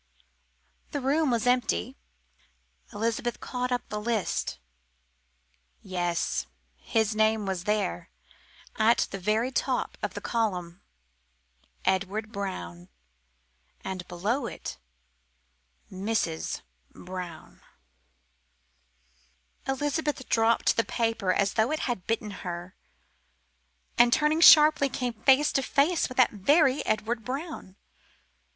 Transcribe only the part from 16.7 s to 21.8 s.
Brown" Elizabeth dropped the paper as though